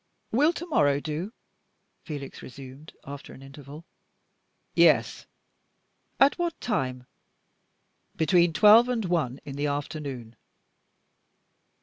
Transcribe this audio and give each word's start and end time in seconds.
"Will 0.31 0.51
to 0.53 0.65
morrow 0.65 0.99
do?" 0.99 1.31
Felix 2.01 2.41
resumed, 2.41 2.93
after 3.05 3.33
an 3.33 3.43
interval. 3.43 3.85
"Yes." 4.73 5.27
"At 6.19 6.39
what 6.39 6.59
time?" 6.59 7.05
"Between 8.15 8.51
twelve 8.51 8.89
and 8.89 9.05
one 9.05 9.39
in 9.45 9.57
the 9.57 9.67
afternoon." 9.67 10.35